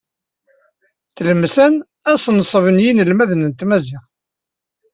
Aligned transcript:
Tlemsan, 1.15 1.73
asenṣeb 2.11 2.65
n 2.71 2.83
yiselmaden 2.85 3.45
n 3.49 3.51
tmaziɣt. 3.53 4.11